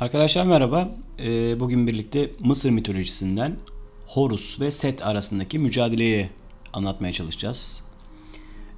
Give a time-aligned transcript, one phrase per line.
[0.00, 0.88] Arkadaşlar merhaba.
[1.18, 3.56] Ee, Bugün birlikte Mısır mitolojisinden
[4.06, 6.28] Horus ve Set arasındaki mücadeleyi
[6.72, 7.80] anlatmaya çalışacağız.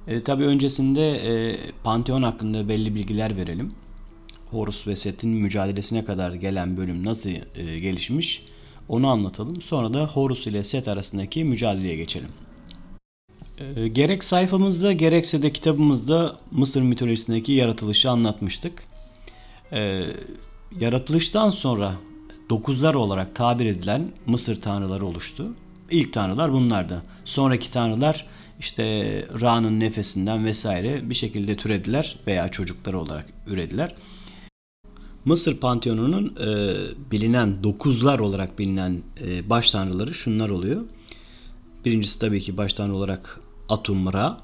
[0.07, 3.71] Ee, Tabi öncesinde e, Pantheon hakkında belli bilgiler verelim.
[4.51, 8.45] Horus ve Set'in mücadelesine kadar gelen bölüm nasıl e, gelişmiş
[8.89, 9.61] onu anlatalım.
[9.61, 12.29] Sonra da Horus ile Set arasındaki mücadeleye geçelim.
[13.59, 18.83] Ee, Gerek sayfamızda gerekse de kitabımızda Mısır mitolojisindeki yaratılışı anlatmıştık.
[19.73, 20.05] Ee,
[20.79, 21.95] yaratılıştan sonra
[22.49, 25.53] dokuzlar olarak tabir edilen Mısır tanrıları oluştu.
[25.91, 27.03] İlk tanrılar bunlardı.
[27.25, 28.25] Sonraki tanrılar
[28.59, 28.83] işte
[29.41, 33.95] Ra'nın nefesinden vesaire bir şekilde türediler veya çocukları olarak ürediler.
[35.25, 36.51] Mısır Panteonu'nun e,
[37.11, 40.85] bilinen dokuzlar olarak bilinen e, baş tanrıları şunlar oluyor.
[41.85, 44.41] Birincisi tabii ki baş tanrı olarak Atum Ra,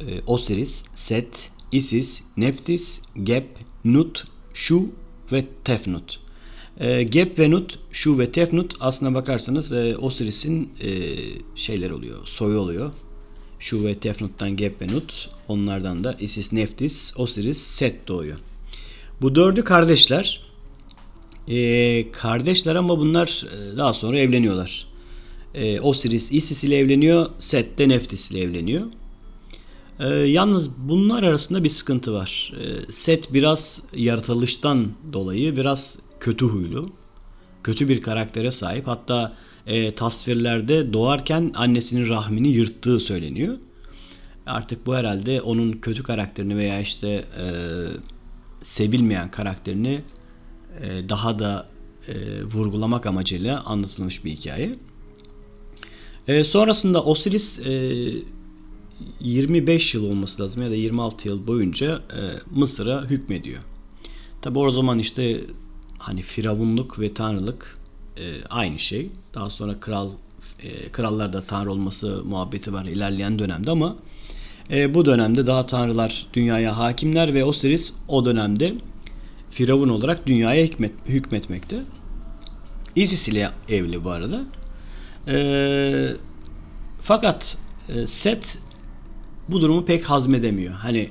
[0.00, 3.44] e, Osiris, Set, Isis, Neftis, Geb,
[3.84, 4.24] Nut,
[4.56, 4.88] Shu
[5.32, 6.18] ve Tefnut.
[6.80, 11.16] E, Geb ve Nut, Shu ve Tefnut aslına bakarsanız e, Osiris'in e,
[11.54, 12.90] şeyler oluyor, soyu oluyor.
[13.58, 18.36] Shu ve Tefnut'tan Geb ve Nut, onlardan da Isis, Neftis, Osiris, Set doğuyor.
[19.20, 20.40] Bu dördü kardeşler.
[21.48, 24.86] E, kardeşler ama bunlar e, daha sonra evleniyorlar.
[25.54, 28.86] E, Osiris Isis ile evleniyor, Set de Neftis ile evleniyor.
[30.00, 32.52] Ee, yalnız bunlar arasında bir sıkıntı var.
[32.60, 36.90] Ee, Set biraz yaratılıştan dolayı biraz kötü huylu.
[37.62, 38.86] Kötü bir karaktere sahip.
[38.86, 39.32] Hatta
[39.66, 43.58] e, tasvirlerde doğarken annesinin rahmini yırttığı söyleniyor.
[44.46, 47.46] Artık bu herhalde onun kötü karakterini veya işte e,
[48.62, 50.00] sevilmeyen karakterini
[50.80, 51.68] e, daha da
[52.08, 54.76] e, vurgulamak amacıyla anlatılmış bir hikaye.
[56.28, 58.02] E, sonrasında Osiris e,
[59.20, 63.62] 25 yıl olması lazım ya da 26 yıl boyunca e, Mısır'a hükmediyor.
[64.42, 65.40] Tabi o zaman işte
[65.98, 67.78] hani firavunluk ve tanrılık
[68.16, 69.10] e, aynı şey.
[69.34, 70.10] Daha sonra kral
[70.62, 73.96] e, krallar da tanrı olması muhabbeti var ilerleyen dönemde ama
[74.70, 78.74] e, bu dönemde daha tanrılar dünyaya hakimler ve Osiris o dönemde
[79.50, 81.82] firavun olarak dünyaya hükmet, hükmetmekte.
[82.96, 84.44] Isis ile evli bu arada.
[85.28, 85.36] E,
[87.02, 87.56] fakat
[87.88, 88.58] e, Set
[89.48, 90.74] bu durumu pek hazmedemiyor.
[90.74, 91.10] Hani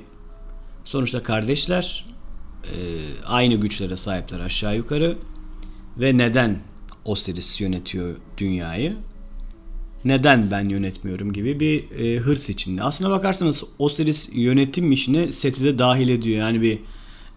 [0.84, 2.04] sonuçta kardeşler
[2.64, 2.76] e,
[3.24, 5.16] aynı güçlere sahipler aşağı yukarı
[6.00, 6.58] ve neden
[7.04, 8.96] Osiris yönetiyor dünyayı?
[10.04, 12.82] Neden ben yönetmiyorum gibi bir e, hırs içinde.
[12.82, 16.40] Aslına bakarsanız Osiris yönetim işine Set'i de dahil ediyor.
[16.40, 16.78] Yani bir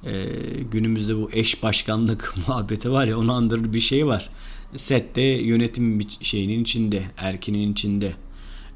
[0.04, 0.26] e,
[0.72, 4.30] günümüzde bu eş başkanlık muhabbeti var ya onu andırır bir şey var.
[4.78, 8.14] Set de yönetim şeyinin içinde, erkinin içinde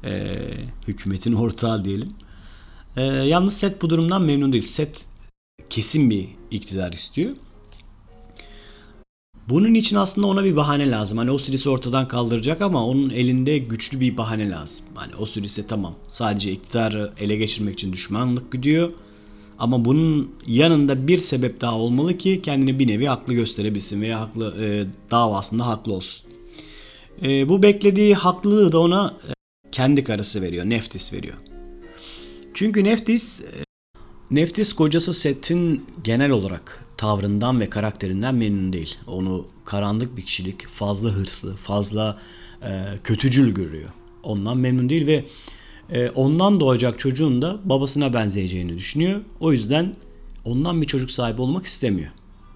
[0.04, 0.36] e,
[0.88, 2.12] hükümetin ortağı diyelim.
[2.96, 4.66] E, yalnız Set bu durumdan memnun değil.
[4.66, 5.06] Set
[5.70, 7.30] kesin bir iktidar istiyor.
[9.48, 11.18] Bunun için aslında ona bir bahane lazım.
[11.18, 14.84] Hani Osiris'i ortadan kaldıracak ama onun elinde güçlü bir bahane lazım.
[14.94, 18.92] Hani Osiris'e tamam sadece iktidarı ele geçirmek için düşmanlık gidiyor.
[19.58, 24.64] Ama bunun yanında bir sebep daha olmalı ki kendini bir nevi haklı gösterebilsin veya haklı
[24.64, 26.26] e, davasında haklı olsun.
[27.22, 29.33] E, bu beklediği haklılığı da ona e,
[29.74, 30.64] kendi karısı veriyor.
[30.64, 31.34] Neftis veriyor.
[32.54, 33.64] Çünkü Neftis e,
[34.30, 38.98] Neftis kocası Set'in genel olarak tavrından ve karakterinden memnun değil.
[39.06, 42.18] Onu karanlık bir kişilik, fazla hırslı, fazla
[42.62, 43.90] e, kötücül görüyor.
[44.22, 45.24] Ondan memnun değil ve
[45.90, 49.20] e, ondan doğacak çocuğun da babasına benzeyeceğini düşünüyor.
[49.40, 49.94] O yüzden
[50.44, 52.10] ondan bir çocuk sahibi olmak istemiyor.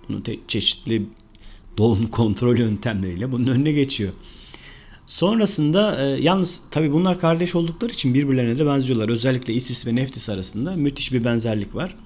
[0.09, 1.07] Bunu te- çeşitli
[1.79, 4.13] doğum kontrol yöntemleriyle bunun önüne geçiyor.
[5.09, 9.09] Sonrasında e, yalnız tabi bunlar kardeş oldukları için birbirlerine de benziyorlar.
[9.09, 11.97] Özellikle Isis ve Neftis arasında müthiş bir benzerlik var.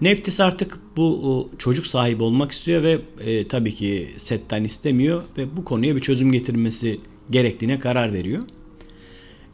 [0.00, 5.64] Neftis artık bu çocuk sahibi olmak istiyor ve e, tabii ki Set'ten istemiyor ve bu
[5.64, 7.00] konuya bir çözüm getirmesi
[7.30, 8.42] gerektiğine karar veriyor.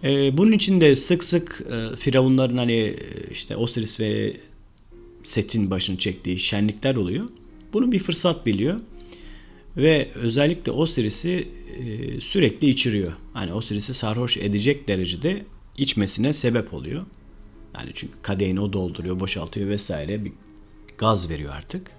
[0.05, 2.97] E, bunun için de sık sık e, firavunların hani e,
[3.31, 4.37] işte Osiris ve
[5.23, 7.29] Set'in başını çektiği şenlikler oluyor.
[7.73, 8.81] Bunu bir fırsat biliyor.
[9.77, 13.13] Ve özellikle Osiris'i e, sürekli içiriyor.
[13.33, 15.45] Hani Osiris'i sarhoş edecek derecede
[15.77, 17.07] içmesine sebep oluyor.
[17.75, 20.33] Yani çünkü kadehini o dolduruyor, boşaltıyor vesaire bir
[20.99, 21.91] gaz veriyor artık.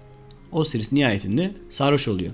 [0.52, 2.32] Osiris nihayetinde sarhoş oluyor.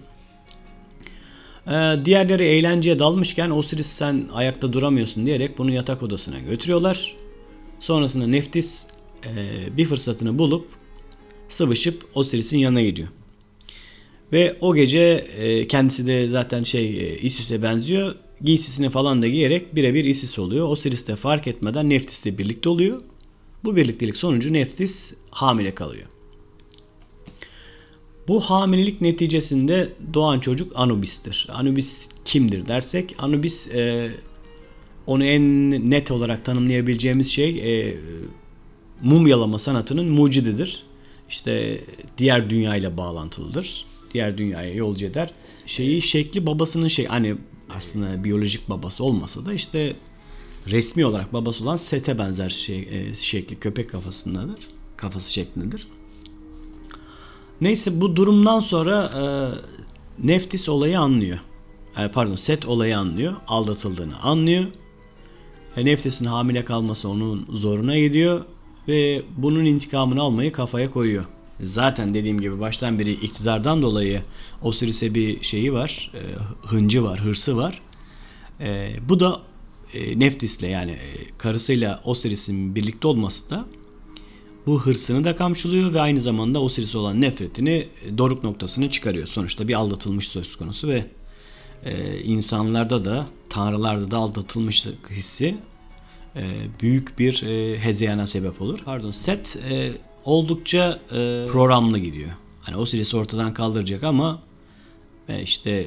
[1.66, 7.16] Ee, diğerleri eğlenceye dalmışken Osiris sen ayakta duramıyorsun diyerek bunu yatak odasına götürüyorlar.
[7.80, 8.86] Sonrasında Neftis
[9.26, 10.68] e, bir fırsatını bulup
[11.48, 13.08] sıvışıp Osiris'in yanına gidiyor.
[14.34, 15.00] Ve o gece
[15.38, 18.14] e, kendisi de zaten şey e, Isis'e benziyor.
[18.40, 20.68] Giysisini falan da giyerek birebir Isis oluyor.
[20.68, 23.00] Osiris de fark etmeden Neftis'le birlikte oluyor.
[23.64, 26.06] Bu birliktelik sonucu Neftis hamile kalıyor.
[28.28, 31.46] Bu hamilelik neticesinde doğan çocuk Anubis'tir.
[31.52, 34.10] Anubis kimdir dersek Anubis e,
[35.06, 37.50] onu en net olarak tanımlayabileceğimiz şey
[37.88, 37.96] e,
[39.02, 40.82] mumyalama sanatının mucididir.
[41.28, 41.80] İşte
[42.18, 43.93] diğer dünya ile bağlantılıdır.
[44.14, 45.30] Diğer dünyaya yolcu eder.
[45.66, 47.36] Şeyi şekli babasının şey hani
[47.76, 49.96] aslında biyolojik babası olmasa da işte
[50.66, 54.58] resmi olarak babası olan Sete benzer şey, e, şekli köpek kafasındadır.
[54.96, 55.86] Kafası şeklindedir.
[57.60, 59.24] Neyse bu durumdan sonra e,
[60.26, 61.38] Neftis olayı anlıyor.
[61.98, 63.34] E, pardon Set olayı anlıyor.
[63.48, 64.66] Aldatıldığını anlıyor.
[65.76, 68.44] E, Neftis'in hamile kalması onun zoruna gidiyor.
[68.88, 71.24] Ve bunun intikamını almayı kafaya koyuyor.
[71.60, 74.22] Zaten dediğim gibi baştan beri iktidardan dolayı
[74.62, 76.10] Osiris'e bir şeyi var.
[76.14, 76.20] E,
[76.66, 77.80] hıncı var, hırsı var.
[78.60, 79.40] E, bu da
[79.94, 83.66] e, Neftis'le yani e, karısıyla Osiris'in birlikte olması da
[84.66, 89.26] bu hırsını da kamçılıyor ve aynı zamanda Osiris'e olan nefretini doruk noktasını çıkarıyor.
[89.26, 91.06] Sonuçta bir aldatılmış söz konusu ve
[91.84, 95.56] e, insanlarda da tanrılarda da aldatılmış hissi
[96.36, 96.42] e,
[96.80, 98.78] büyük bir e, hezeyana sebep olur.
[98.84, 99.92] Pardon set e,
[100.24, 102.30] oldukça e, programlı gidiyor.
[102.60, 104.40] Hani Osiris'i ortadan kaldıracak ama
[105.28, 105.86] e, işte e,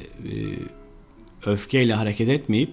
[1.46, 2.70] öfkeyle hareket etmeyip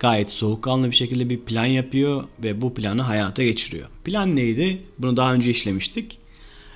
[0.00, 3.88] gayet soğukkanlı bir şekilde bir plan yapıyor ve bu planı hayata geçiriyor.
[4.04, 4.82] Plan neydi?
[4.98, 6.18] Bunu daha önce işlemiştik.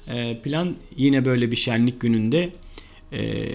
[0.08, 2.52] E, plan yine böyle bir şenlik gününde
[3.12, 3.48] e,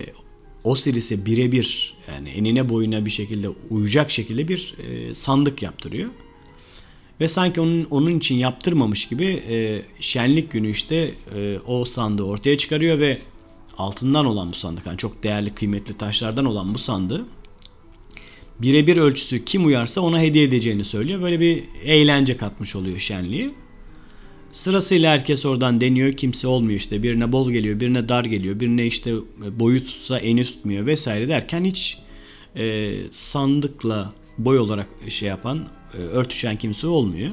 [0.63, 6.09] Osiris'e birebir yani enine boyuna bir şekilde uyacak şekilde bir e, sandık yaptırıyor.
[7.19, 12.57] Ve sanki onun onun için yaptırmamış gibi e, şenlik günü işte e, o sandığı ortaya
[12.57, 13.17] çıkarıyor ve
[13.77, 17.25] altından olan bu sandık yani çok değerli kıymetli taşlardan olan bu sandığı
[18.59, 21.21] birebir ölçüsü kim uyarsa ona hediye edeceğini söylüyor.
[21.21, 23.51] Böyle bir eğlence katmış oluyor şenliği.
[24.51, 26.13] Sırasıyla herkes oradan deniyor.
[26.13, 27.03] Kimse olmuyor işte.
[27.03, 28.59] Birine bol geliyor, birine dar geliyor.
[28.59, 29.13] Birine işte
[29.51, 31.97] boyu tutsa eni tutmuyor vesaire derken hiç
[32.56, 37.31] e, sandıkla boy olarak şey yapan, e, örtüşen kimse olmuyor.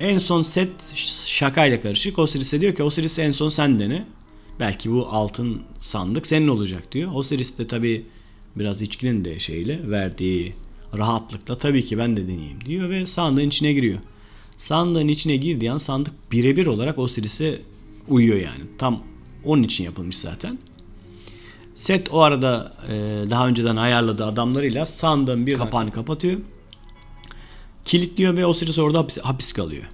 [0.00, 0.94] En son set
[1.26, 2.18] şakayla karışık.
[2.18, 4.06] Osiris'e diyor ki Osiris en son sen dene.
[4.60, 7.12] Belki bu altın sandık senin olacak diyor.
[7.14, 8.06] Osiris de tabi
[8.56, 10.54] biraz içkinin de şeyle verdiği
[10.96, 13.98] rahatlıkla tabii ki ben de deneyeyim diyor ve sandığın içine giriyor.
[14.58, 17.60] Sandığın içine girdiği an sandık birebir olarak Osiris'e
[18.08, 18.64] uyuyor yani.
[18.78, 19.02] Tam
[19.44, 20.58] onun için yapılmış zaten.
[21.74, 22.94] Set o arada e,
[23.30, 26.40] daha önceden ayarladığı adamlarıyla sandığın bir kapağını kapatıyor.
[27.84, 29.84] Kilitliyor ve Osiris orada hapis, hapis kalıyor.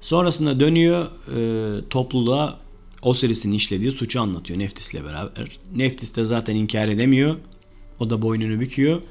[0.00, 2.60] Sonrasında dönüyor e, topluluğa
[3.02, 5.58] Osiris'in işlediği suçu anlatıyor Neftis'le beraber.
[5.76, 7.36] Neftis de zaten inkar edemiyor.
[8.00, 9.02] O da boynunu büküyor.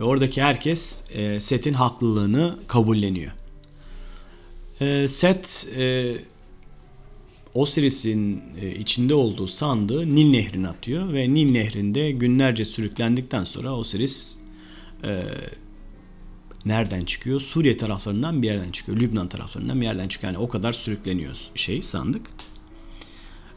[0.00, 3.32] Ve oradaki herkes e, Set'in haklılığını kabulleniyor.
[4.80, 6.14] E, Set e,
[7.54, 14.38] Osiris'in e, içinde olduğu sandığı Nil Nehri'ne atıyor ve Nil Nehri'nde günlerce sürüklendikten sonra Osiris
[15.04, 15.24] e,
[16.64, 17.40] nereden çıkıyor?
[17.40, 18.98] Suriye taraflarından bir yerden çıkıyor.
[19.00, 20.32] Lübnan taraflarından bir yerden çıkıyor.
[20.32, 22.26] Yani o kadar sürükleniyor şey sandık.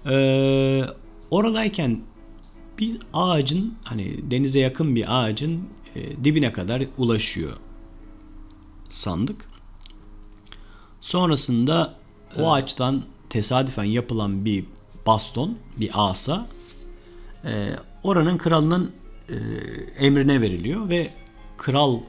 [0.06, 0.82] Ee,
[1.32, 2.02] oradayken
[2.80, 5.64] bir ağacın hani denize yakın bir ağacın
[5.96, 7.58] e, dibine kadar ulaşıyor
[8.90, 9.46] sandık.
[11.02, 11.96] Sonrasında
[12.38, 14.66] o ağaçtan tesadüfen yapılan bir
[15.06, 16.48] baston, bir asa
[17.46, 17.70] e,
[18.04, 18.92] oranın kralının
[19.30, 19.36] e,
[20.06, 21.10] emrine veriliyor ve
[21.58, 22.00] kral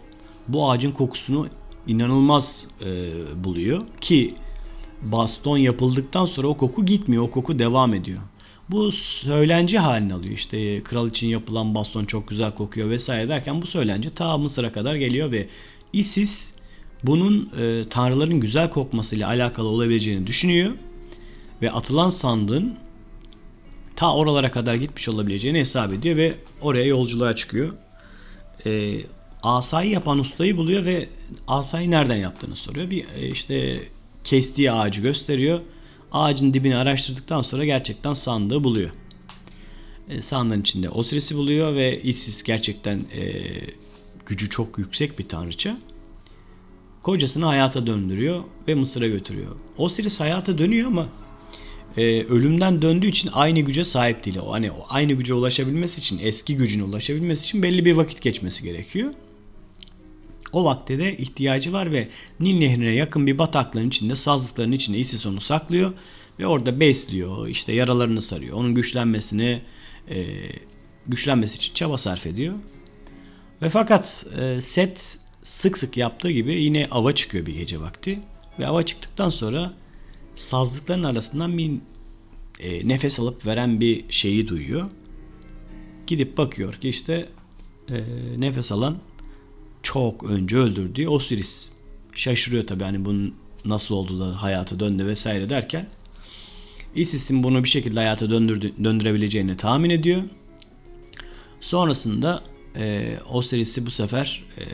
[0.49, 1.49] bu ağacın kokusunu
[1.87, 3.13] inanılmaz e,
[3.45, 4.35] buluyor ki
[5.03, 8.19] baston yapıldıktan sonra o koku gitmiyor, o koku devam ediyor.
[8.71, 10.33] Bu söylence haline alıyor.
[10.33, 14.95] İşte kral için yapılan baston çok güzel kokuyor vesaire derken bu söylence ta Mısır'a kadar
[14.95, 15.49] geliyor ve
[15.93, 16.55] Isis
[17.03, 20.73] bunun e, tanrıların güzel kokmasıyla alakalı olabileceğini düşünüyor
[21.63, 22.77] ve atılan sandığın
[23.97, 27.73] ta oralara kadar gitmiş olabileceğini hesap ediyor ve oraya yolculuğa çıkıyor.
[28.67, 29.01] E,
[29.45, 31.09] asayı yapan ustayı buluyor ve
[31.47, 32.91] asayı nereden yaptığını soruyor.
[32.91, 33.89] Bir e, işte
[34.25, 35.61] kestiği ağacı gösteriyor.
[36.13, 38.91] Ağacın dibini araştırdıktan sonra gerçekten sandığı buluyor.
[40.09, 43.43] E, sandığın içinde Osiris'i buluyor ve Isis gerçekten e,
[44.27, 45.79] gücü çok yüksek bir tanrıça.
[47.03, 49.57] Kocasını hayata döndürüyor ve Mısır'a götürüyor.
[49.79, 51.09] Osiris hayata dönüyor ama
[51.97, 54.39] e, ölümden döndüğü için aynı güce sahip değil.
[54.39, 59.15] O hani aynı güce ulaşabilmesi için, eski gücüne ulaşabilmesi için belli bir vakit geçmesi gerekiyor.
[60.55, 62.09] O vakte de ihtiyacı var ve
[62.41, 65.93] Nil Nehri'ne yakın bir bataklığın içinde, sazlıkların içinde Isis onu saklıyor
[66.39, 68.57] ve orada besliyor, işte yaralarını sarıyor.
[68.57, 69.63] Onun güçlenmesini
[70.11, 70.27] e,
[71.07, 72.55] güçlenmesi için çaba sarf ediyor.
[73.63, 78.21] Ve fakat e, Set sık sık yaptığı gibi yine ava çıkıyor bir gece vakti.
[78.59, 79.73] Ve ava çıktıktan sonra
[80.35, 81.73] sazlıkların arasından bir
[82.61, 84.91] e, nefes alıp veren bir şeyi duyuyor.
[86.07, 87.29] Gidip bakıyor ki işte
[87.89, 88.05] e,
[88.37, 88.99] nefes alan
[89.85, 91.71] çok önce öldürdüğü Osiris.
[92.13, 95.87] Şaşırıyor tabii hani bunun nasıl oldu da hayata döndü vesaire derken
[96.95, 100.23] Isis'in bunu bir şekilde hayata döndürdü, döndürebileceğini tahmin ediyor.
[101.61, 102.43] Sonrasında
[102.77, 104.65] e, Osiris'i bu sefer e,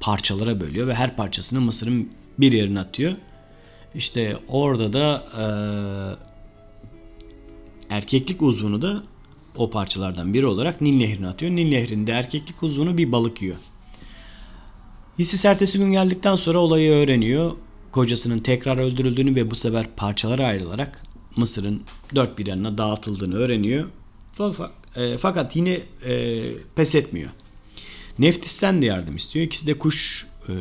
[0.00, 2.08] parçalara bölüyor ve her parçasını Mısır'ın
[2.38, 3.12] bir yerine atıyor.
[3.94, 5.44] İşte orada da e,
[7.94, 9.02] erkeklik uzvunu da
[9.56, 11.52] o parçalardan biri olarak Nil Nehri'ne atıyor.
[11.52, 13.56] Nil Nehri'nde erkeklik uzvunu bir balık yiyor.
[15.18, 17.52] Isis ertesi gün geldikten sonra olayı öğreniyor.
[17.92, 21.02] Kocasının tekrar öldürüldüğünü ve bu sefer parçalara ayrılarak
[21.36, 21.82] Mısır'ın
[22.14, 23.88] dört bir yanına dağıtıldığını öğreniyor.
[24.96, 26.42] E, fakat yine e,
[26.74, 27.30] pes etmiyor.
[28.18, 29.46] Neftis'ten de yardım istiyor.
[29.46, 30.52] İkisi de kuş e,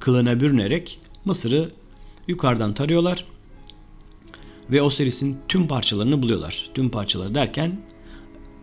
[0.00, 1.70] kılığına bürünerek Mısır'ı
[2.28, 3.24] yukarıdan tarıyorlar.
[4.70, 6.70] Ve Osiris'in tüm parçalarını buluyorlar.
[6.74, 7.80] Tüm parçaları derken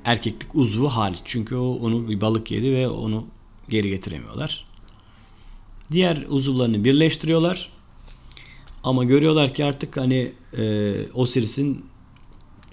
[0.06, 1.20] erkeklik uzvu hariç.
[1.26, 3.26] Çünkü o onu bir balık yedi ve onu
[3.70, 4.69] geri getiremiyorlar.
[5.92, 7.70] Diğer uzuvlarını birleştiriyorlar.
[8.84, 11.86] Ama görüyorlar ki artık hani e, Osiris'in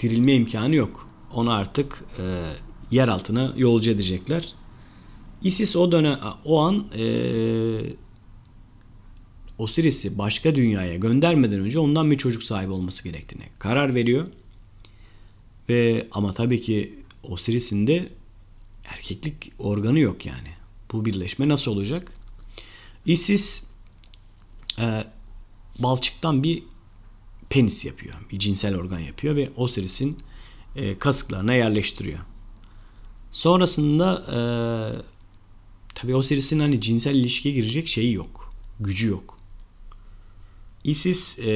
[0.03, 1.09] dirilme imkanı yok.
[1.35, 2.53] Onu artık e,
[2.91, 4.53] yer altına yolcu edecekler.
[5.43, 7.05] Isis o dönem o an e,
[9.59, 14.25] Osiris'i başka dünyaya göndermeden önce ondan bir çocuk sahibi olması gerektiğine karar veriyor.
[15.69, 18.09] Ve ama tabii ki Osiris'in de
[18.85, 20.49] erkeklik organı yok yani.
[20.93, 22.13] Bu birleşme nasıl olacak?
[23.07, 23.63] Isis
[24.79, 25.05] e,
[25.79, 26.63] balçıktan bir
[27.51, 28.15] penis yapıyor.
[28.33, 30.19] Bir cinsel organ yapıyor ve Osiris'in
[30.77, 32.19] e, kasıklarına yerleştiriyor.
[33.33, 34.39] Sonrasında e,
[35.95, 38.53] tabi Osiris'in hani cinsel ilişkiye girecek şeyi yok.
[38.81, 39.39] Gücü yok.
[40.85, 41.53] Isis e,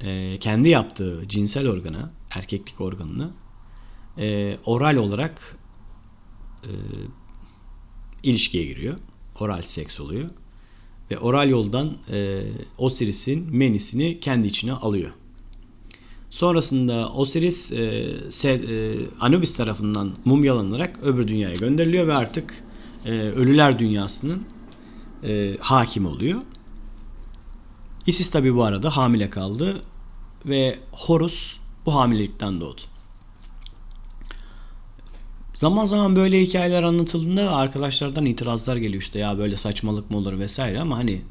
[0.00, 3.30] e, kendi yaptığı cinsel organa, erkeklik organını
[4.18, 5.56] e, oral olarak
[6.64, 6.72] e,
[8.22, 8.98] ilişkiye giriyor.
[9.40, 10.30] Oral seks oluyor.
[11.10, 12.42] Ve oral yoldan e,
[12.78, 15.10] Osiris'in menisini kendi içine alıyor.
[16.30, 22.64] Sonrasında Osiris e, Se, e, Anubis tarafından mumyalanarak öbür dünyaya gönderiliyor ve artık
[23.04, 24.42] e, ölüler dünyasının
[25.24, 26.42] e, hakim oluyor.
[28.06, 29.82] Isis tabi bu arada hamile kaldı
[30.46, 32.80] ve Horus bu hamilelikten doğdu.
[35.58, 40.80] Zaman zaman böyle hikayeler anlatıldığında arkadaşlardan itirazlar geliyor işte ya böyle saçmalık mı olur vesaire
[40.80, 41.22] ama hani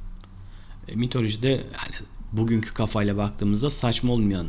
[0.88, 1.96] e, mitolojide yani
[2.34, 4.48] bugünkü kafayla baktığımızda saçma olmayan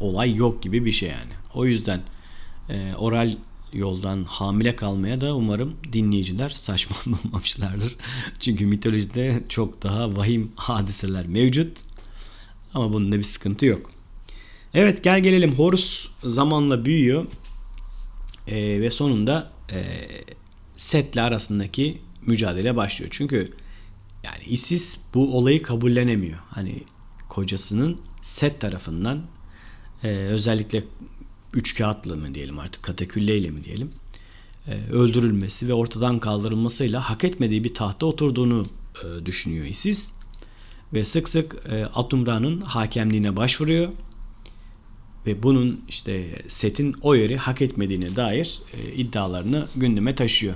[0.00, 1.32] olay yok gibi bir şey yani.
[1.54, 2.02] O yüzden
[2.68, 3.36] e, oral
[3.72, 7.96] yoldan hamile kalmaya da umarım dinleyiciler saçma bulmamışlardır.
[8.40, 11.78] Çünkü mitolojide çok daha vahim hadiseler mevcut.
[12.74, 13.90] Ama bunda bir sıkıntı yok.
[14.74, 17.26] Evet gel gelelim Horus zamanla büyüyor.
[18.46, 20.08] E, ve sonunda e,
[20.76, 23.10] Set'le arasındaki mücadele başlıyor.
[23.14, 23.52] Çünkü
[24.24, 26.38] yani Isis bu olayı kabullenemiyor.
[26.50, 26.82] Hani
[27.28, 29.22] kocasının Set tarafından
[30.02, 30.84] e, özellikle
[31.54, 33.90] üç kağıtla mı diyelim artık katekülleyle mi diyelim
[34.68, 38.66] e, öldürülmesi ve ortadan kaldırılmasıyla hak etmediği bir tahta oturduğunu
[39.04, 40.12] e, düşünüyor Isis.
[40.92, 43.92] Ve sık sık e, Atumra'nın hakemliğine başvuruyor
[45.26, 50.54] ve bunun işte setin o yeri hak etmediğine dair e, iddialarını gündeme taşıyor.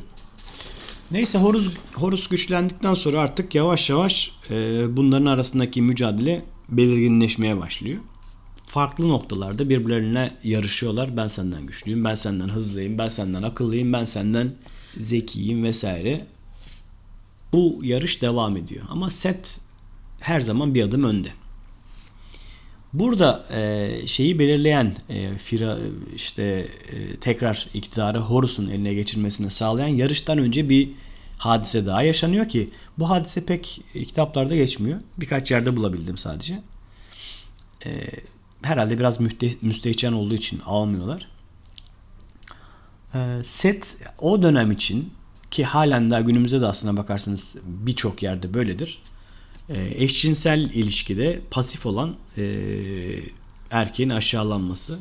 [1.11, 4.57] Neyse Horus, Horus güçlendikten sonra artık yavaş yavaş e,
[4.97, 8.01] bunların arasındaki mücadele belirginleşmeye başlıyor.
[8.67, 11.17] Farklı noktalarda birbirlerine yarışıyorlar.
[11.17, 14.55] Ben senden güçlüyüm, ben senden hızlıyım, ben senden akıllıyım, ben senden
[14.97, 16.27] zekiyim vesaire.
[17.53, 18.85] Bu yarış devam ediyor.
[18.89, 19.61] Ama Set
[20.21, 21.29] her zaman bir adım önde.
[22.93, 25.79] Burada e, şeyi belirleyen e, Fira
[26.17, 26.43] işte
[26.93, 30.91] e, tekrar iktidarı Horus'un eline geçirmesini sağlayan yarıştan önce bir
[31.39, 35.01] hadise daha yaşanıyor ki bu hadise pek kitaplarda geçmiyor.
[35.19, 36.63] Birkaç yerde bulabildim sadece.
[37.87, 38.07] E,
[38.63, 41.29] herhalde biraz müste, müstehcen olduğu için almıyorlar.
[43.15, 45.13] E, set o dönem için
[45.51, 49.10] ki halen daha günümüzde de aslına bakarsanız birçok yerde böyledir e,
[49.77, 52.45] eşcinsel ilişkide pasif olan e,
[53.71, 54.99] erkeğin aşağılanması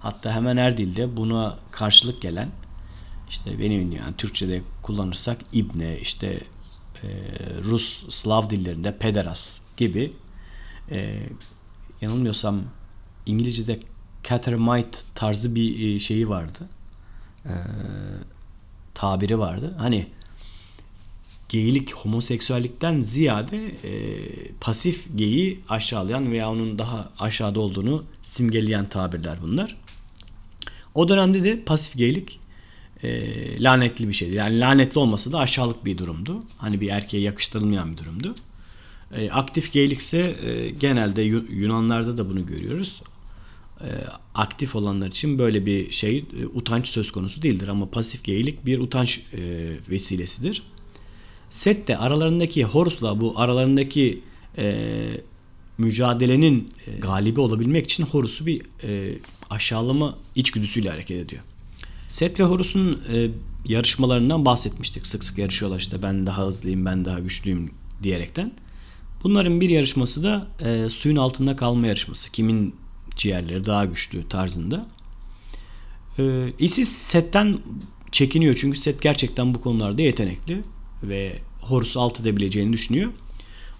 [0.00, 2.48] hatta hemen her dilde buna karşılık gelen
[3.28, 6.40] işte benim yani Türkçe'de kullanırsak ibne işte
[7.02, 7.08] e,
[7.64, 10.12] Rus Slav dillerinde pederas gibi
[10.90, 11.22] e,
[12.00, 12.60] yanılmıyorsam
[13.26, 13.80] İngilizce'de
[14.24, 16.68] catermite tarzı bir e, şeyi vardı.
[17.44, 17.52] E,
[18.94, 19.74] tabiri vardı.
[19.78, 20.06] Hani
[21.52, 23.92] geylik, homoseksüellikten ziyade e,
[24.60, 29.76] pasif geyi aşağılayan veya onun daha aşağıda olduğunu simgeleyen tabirler bunlar.
[30.94, 32.40] O dönemde de pasif geylik
[33.02, 34.36] e, lanetli bir şeydi.
[34.36, 36.40] Yani lanetli olması da aşağılık bir durumdu.
[36.58, 38.34] Hani bir erkeğe yakıştırılmayan bir durumdu.
[39.16, 43.02] E, aktif geylik ise e, genelde Yunanlarda da bunu görüyoruz.
[43.80, 43.88] E,
[44.34, 48.78] aktif olanlar için böyle bir şey e, utanç söz konusu değildir ama pasif geylik bir
[48.78, 50.62] utanç e, vesilesidir.
[51.52, 54.20] Set de aralarındaki Horus'la bu aralarındaki
[54.58, 54.76] e,
[55.78, 59.18] mücadelenin e, galibi olabilmek için Horus'u bir e,
[59.50, 61.42] aşağılama içgüdüsüyle hareket ediyor.
[62.08, 63.30] Set ve Horus'un e,
[63.68, 65.06] yarışmalarından bahsetmiştik.
[65.06, 67.70] Sık sık yarışıyorlar işte ben daha hızlıyım, ben daha güçlüyüm
[68.02, 68.52] diyerekten.
[69.24, 72.32] Bunların bir yarışması da e, suyun altında kalma yarışması.
[72.32, 72.74] Kimin
[73.16, 74.86] ciğerleri daha güçlü tarzında.
[76.18, 77.58] E, Isis Set'ten
[78.12, 80.62] çekiniyor çünkü Set gerçekten bu konularda yetenekli
[81.02, 83.12] ve Horus'u alt edebileceğini düşünüyor.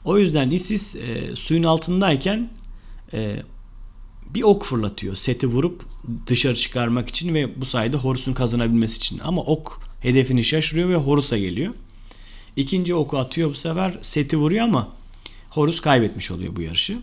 [0.04, 2.50] O yüzden Isis e, suyun altındayken
[3.12, 3.42] e,
[4.34, 5.14] bir ok fırlatıyor.
[5.14, 5.84] Seti vurup
[6.26, 9.18] dışarı çıkarmak için ve bu sayede Horus'un kazanabilmesi için.
[9.18, 11.74] Ama ok hedefini şaşırıyor ve Horus'a geliyor.
[12.56, 14.88] İkinci oku atıyor bu sefer Seti vuruyor ama
[15.50, 16.98] Horus kaybetmiş oluyor bu yarışı.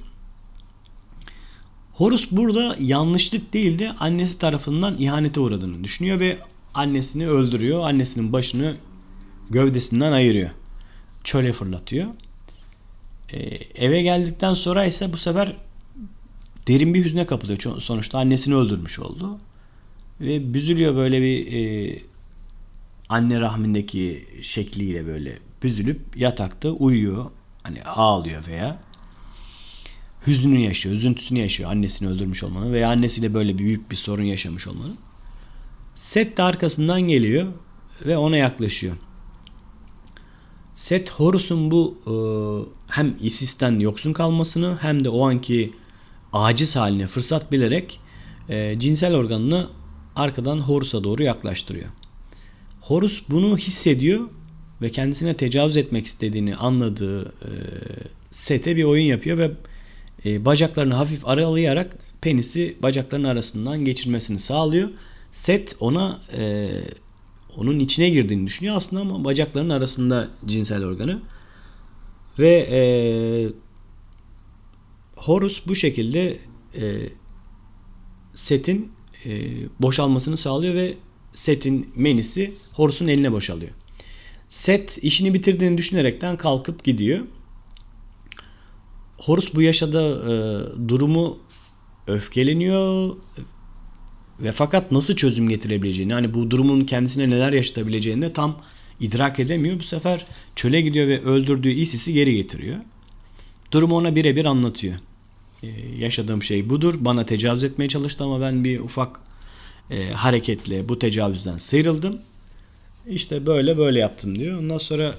[1.94, 6.38] Horus burada yanlışlık değil de annesi tarafından ihanete uğradığını düşünüyor ve
[6.74, 7.80] annesini öldürüyor.
[7.84, 8.78] Annesinin başını
[9.50, 10.50] gövdesinden ayırıyor.
[11.24, 12.08] Çöle fırlatıyor.
[13.34, 13.40] Ee,
[13.86, 15.56] eve geldikten sonra ise bu sefer
[16.68, 17.82] derin bir hüzne kapılıyor.
[17.82, 19.38] Sonuçta annesini öldürmüş oldu.
[20.22, 22.00] Ve büzülüyor böyle bir e,
[23.10, 27.32] anne rahmindeki şekliyle böyle büzülüp yatakta uyuyor.
[27.64, 28.82] Hani ağlıyor veya
[30.28, 34.98] hüznünü yaşıyor, üzüntüsünü yaşıyor annesini öldürmüş olmanın veya annesiyle böyle büyük bir sorun yaşamış olmanın.
[35.96, 37.48] Set de arkasından geliyor
[38.06, 38.96] ve ona yaklaşıyor.
[40.80, 42.14] Set Horus'un bu e,
[42.88, 45.72] hem Isis'ten yoksun kalmasını hem de o anki
[46.34, 48.00] aciz haline fırsat bilerek
[48.50, 49.70] e, cinsel organını
[50.16, 51.90] arkadan Horus'a doğru yaklaştırıyor.
[52.82, 54.30] Horus bunu hissediyor
[54.82, 57.52] ve kendisine tecavüz etmek istediğini anladığı e,
[58.32, 59.52] sete bir oyun yapıyor ve
[60.26, 64.90] e, bacaklarını hafif aralayarak penisi bacaklarının arasından geçirmesini sağlıyor.
[65.32, 66.70] Set ona e,
[67.60, 71.22] onun içine girdiğini düşünüyor aslında ama bacaklarının arasında cinsel organı
[72.40, 72.82] ve e,
[75.16, 76.40] Horus bu şekilde
[76.76, 77.10] e,
[78.36, 78.92] setin
[79.26, 80.98] e, boşalmasını sağlıyor ve
[81.34, 83.72] setin menisi Horus'un eline boşalıyor.
[84.48, 87.26] Set işini bitirdiğini düşünerekten kalkıp gidiyor.
[89.18, 91.40] Horus bu yaşadığı e, durumu
[92.08, 93.16] öfkeleniyor
[94.42, 98.62] ve fakat nasıl çözüm getirebileceğini, hani bu durumun kendisine neler yaşatabileceğini de tam
[99.00, 99.80] idrak edemiyor.
[99.80, 100.26] Bu sefer
[100.56, 102.78] çöle gidiyor ve öldürdüğü Isis'i geri getiriyor.
[103.72, 104.96] Durumu ona birebir anlatıyor.
[105.64, 106.96] Ee, yaşadığım şey budur.
[107.00, 109.20] Bana tecavüz etmeye çalıştı ama ben bir ufak
[109.90, 112.18] e, hareketle bu tecavüzden sıyrıldım.
[113.08, 114.60] İşte böyle böyle yaptım diyor.
[114.60, 115.16] Ondan sonra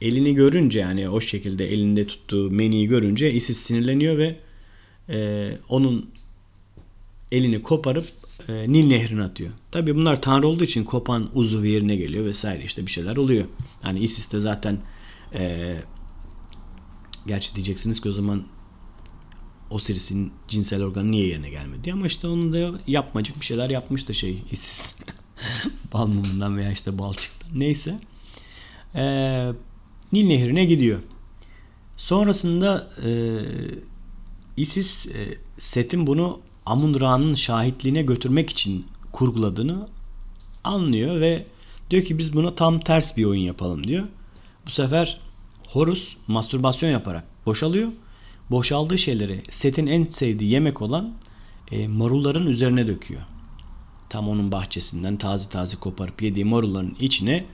[0.00, 4.36] elini görünce yani o şekilde elinde tuttuğu meniyi görünce Isis sinirleniyor ve
[5.08, 6.10] e, onun
[7.32, 8.06] elini koparıp
[8.48, 9.50] e, Nil Nehri'ne atıyor.
[9.70, 13.44] Tabi bunlar tanrı olduğu için kopan uzuv yerine geliyor vesaire işte bir şeyler oluyor.
[13.84, 14.78] Yani Isis de zaten
[15.34, 15.76] e,
[17.26, 18.44] gerçi diyeceksiniz ki o zaman
[19.70, 24.42] Osiris'in cinsel organı niye yerine gelmedi ama işte onun da yapmacık bir şeyler yapmıştı şey
[24.50, 24.96] Isis.
[25.92, 27.60] bal mumundan veya işte balçıktan.
[27.60, 27.98] Neyse.
[28.94, 29.52] Ee,
[30.12, 31.02] Nil Nehri'ne gidiyor.
[31.96, 33.10] Sonrasında e,
[34.56, 39.88] Isis e, Set'in bunu Amun Ra'nın şahitliğine götürmek için kurguladığını
[40.64, 41.46] anlıyor ve
[41.90, 44.06] diyor ki biz buna tam ters bir oyun yapalım diyor.
[44.66, 45.20] Bu sefer
[45.68, 47.88] Horus mastürbasyon yaparak boşalıyor.
[48.50, 51.14] Boşaldığı şeyleri Set'in en sevdiği yemek olan
[51.72, 53.22] e, marulların üzerine döküyor.
[54.08, 57.44] Tam onun bahçesinden taze taze koparıp yediği marulların içine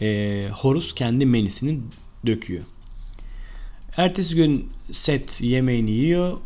[0.00, 1.80] e, Horus kendi menisini
[2.26, 2.64] döküyor.
[3.96, 6.38] Ertesi gün Set yemeğini yiyor.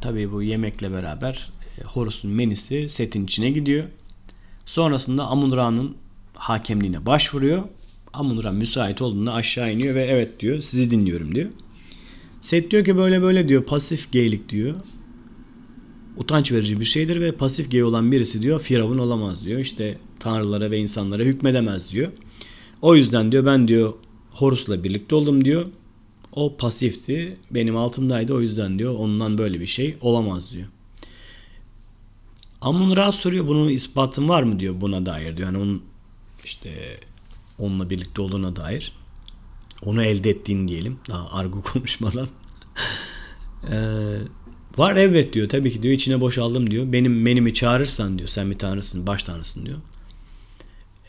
[0.00, 3.84] Tabii bu yemekle beraber e, Horus'un menisi Set'in içine gidiyor.
[4.66, 5.96] Sonrasında Amun-Ra'nın
[6.34, 7.62] hakemliğine başvuruyor.
[8.12, 11.50] Amun-Ra müsait olduğunda aşağı iniyor ve evet diyor sizi dinliyorum diyor.
[12.40, 14.74] Set diyor ki böyle böyle diyor pasif geylik diyor.
[16.16, 19.60] Utanç verici bir şeydir ve pasif gay olan birisi diyor firavun olamaz diyor.
[19.60, 22.12] İşte tanrılara ve insanlara hükmedemez diyor.
[22.82, 23.92] O yüzden diyor ben diyor
[24.30, 25.66] Horus'la birlikte oldum diyor.
[26.32, 27.36] O pasifti.
[27.50, 28.34] Benim altımdaydı.
[28.34, 30.66] O yüzden diyor ondan böyle bir şey olamaz diyor.
[32.60, 35.48] Amun Ra soruyor bunun ispatın var mı diyor buna dair diyor.
[35.48, 35.82] Yani onun
[36.44, 37.00] işte
[37.58, 38.92] onunla birlikte olduğuna dair.
[39.84, 40.98] onu elde ettiğini diyelim.
[41.08, 42.28] Daha argo konuşmadan.
[43.70, 43.76] e,
[44.76, 45.48] var evet diyor.
[45.48, 46.92] Tabii ki diyor içine boşaldım diyor.
[46.92, 48.28] Benim menimi çağırırsan diyor.
[48.28, 49.78] Sen bir tanrısın, baş tanrısın diyor.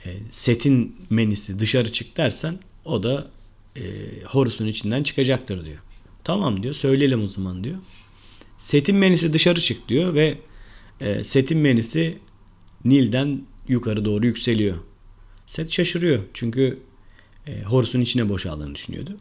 [0.06, 3.28] E, setin menisi dışarı çık dersen o da
[3.76, 3.82] e,
[4.26, 5.80] Horus'un içinden çıkacaktır diyor.
[6.24, 6.74] Tamam diyor.
[6.74, 7.78] Söyleyelim o zaman diyor.
[8.58, 10.38] Setin menisi dışarı çık diyor ve
[11.00, 12.18] e, setin menisi
[12.86, 14.78] Nil'den yukarı doğru yükseliyor.
[15.46, 16.80] Set şaşırıyor çünkü
[17.48, 19.18] e, Horus'un içine boşaldığını düşünüyordu.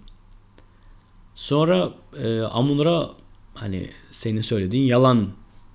[1.35, 3.11] Sonra e, Amunra
[3.55, 5.29] hani senin söylediğin yalan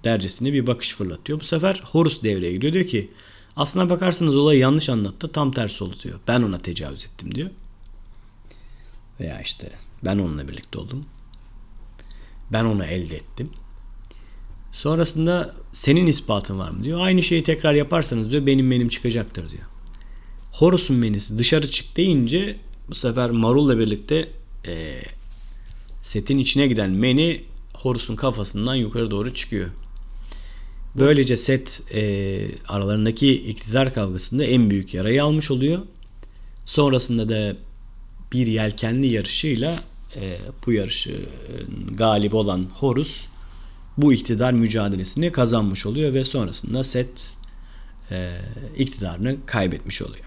[0.03, 1.39] dercesine bir bakış fırlatıyor.
[1.39, 2.73] Bu sefer Horus devreye giriyor.
[2.73, 3.11] Diyor ki
[3.55, 5.31] aslına bakarsanız olayı yanlış anlattı.
[5.31, 6.19] Tam tersi oldu diyor.
[6.27, 7.49] Ben ona tecavüz ettim diyor.
[9.19, 9.71] Veya işte
[10.06, 11.06] ben onunla birlikte oldum.
[12.51, 13.49] Ben onu elde ettim.
[14.71, 16.99] Sonrasında senin ispatın var mı diyor.
[16.99, 19.63] Aynı şeyi tekrar yaparsanız diyor benim benim çıkacaktır diyor.
[20.51, 22.56] Horus'un menisi dışarı çık deyince
[22.89, 24.30] bu sefer Marul'la birlikte
[24.67, 25.01] e,
[26.01, 29.69] setin içine giden meni Horus'un kafasından yukarı doğru çıkıyor.
[30.95, 32.01] Böylece set e,
[32.67, 35.82] aralarındaki iktidar kavgasında en büyük yarayı almış oluyor.
[36.65, 37.58] Sonrasında da
[38.36, 39.80] bir yelkenli yarışıyla
[40.15, 41.26] e, bu yarışı
[41.91, 43.26] galip olan Horus
[43.98, 47.38] bu iktidar mücadelesini kazanmış oluyor ve sonrasında Set
[48.12, 48.32] e,
[48.78, 50.26] iktidarını kaybetmiş oluyor.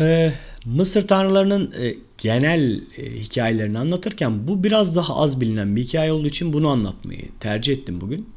[0.00, 6.12] E, Mısır tanrılarının e, genel e, hikayelerini anlatırken bu biraz daha az bilinen bir hikaye
[6.12, 8.28] olduğu için bunu anlatmayı tercih ettim bugün.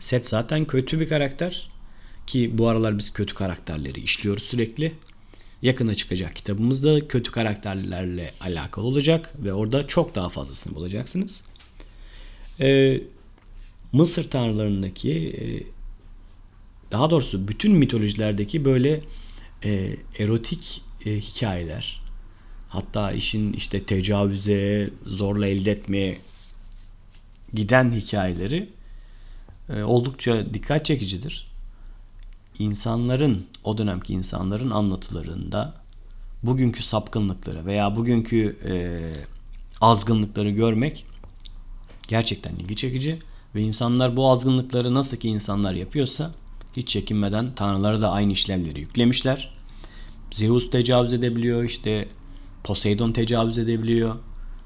[0.00, 1.70] Set zaten kötü bir karakter
[2.26, 4.92] ki bu aralar biz kötü karakterleri işliyoruz sürekli.
[5.62, 11.40] Yakına çıkacak kitabımızda kötü karakterlerle alakalı olacak ve orada çok daha fazlasını bulacaksınız.
[12.60, 13.00] Ee,
[13.92, 15.44] Mısır tanrılarındaki e,
[16.92, 19.00] daha doğrusu bütün mitolojilerdeki böyle
[19.64, 22.00] e, erotik e, hikayeler
[22.68, 26.18] hatta işin işte tecavüze zorla elde etmeye
[27.54, 28.68] giden hikayeleri
[29.68, 31.46] e, oldukça dikkat çekicidir.
[32.58, 35.74] İnsanların o dönemki insanların anlatılarında
[36.42, 38.72] bugünkü sapkınlıkları veya bugünkü e,
[39.80, 41.06] azgınlıkları görmek
[42.08, 43.18] gerçekten ilgi çekici
[43.54, 46.30] ve insanlar bu azgınlıkları nasıl ki insanlar yapıyorsa
[46.76, 49.54] hiç çekinmeden tanrılara da aynı işlemleri yüklemişler.
[50.34, 52.08] Zeus tecavüz edebiliyor işte
[52.64, 54.16] Poseidon tecavüz edebiliyor.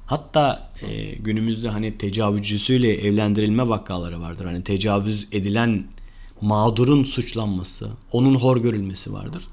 [0.07, 4.45] Hatta e, günümüzde hani tecavüzcüsüyle evlendirilme vakaları vardır.
[4.45, 5.85] Hani tecavüz edilen
[6.45, 9.45] mağdurun suçlanması, onun hor görülmesi vardır.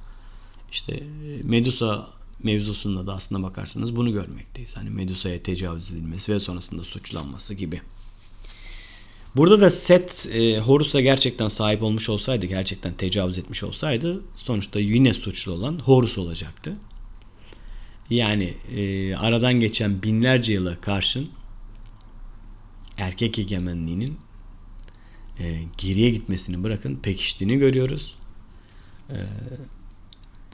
[0.72, 2.08] İşte e, Medusa
[2.44, 4.78] mevzusunda da aslına bakarsanız bunu görmekteyiz.
[4.78, 7.82] Hani Medusa'ya tecavüz edilmesi ve sonrasında suçlanması gibi.
[9.36, 15.14] Burada da Set e, Horus'a gerçekten sahip olmuş olsaydı, gerçekten tecavüz etmiş olsaydı sonuçta yine
[15.14, 16.78] suçlu olan Horus olacaktı.
[18.10, 21.30] Yani e, aradan geçen binlerce yıla karşın
[22.98, 24.18] erkek egemenliğinin
[25.40, 28.16] e, geriye gitmesini bırakın pekiştiğini görüyoruz.
[29.10, 29.18] E,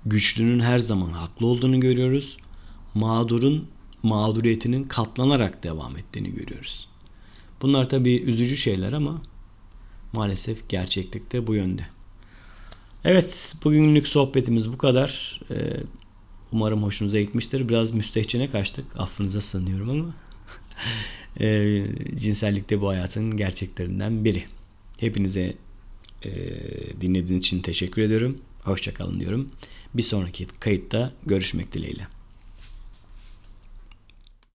[0.06, 2.38] güçlünün her zaman haklı olduğunu görüyoruz.
[2.94, 3.68] Mağdurun
[4.04, 6.88] mağduriyetinin katlanarak devam ettiğini görüyoruz.
[7.62, 9.22] Bunlar tabii üzücü şeyler ama
[10.14, 11.86] maalesef gerçeklikte bu yönde.
[13.04, 15.42] Evet, bugünlük sohbetimiz bu kadar.
[15.52, 15.78] Ee,
[16.52, 17.70] umarım hoşunuza gitmiştir.
[17.70, 18.86] Biraz müstehcene kaçtık.
[18.98, 20.14] Affınıza sanıyorum ama.
[21.46, 21.84] e,
[22.16, 24.46] cinsellik de bu hayatın gerçeklerinden biri.
[24.98, 25.54] Hepinize
[26.24, 26.32] e,
[27.02, 28.38] dinlediğiniz için teşekkür ediyorum.
[28.64, 29.50] Hoşçakalın diyorum.
[29.94, 32.08] Bir sonraki kayıtta görüşmek dileğiyle.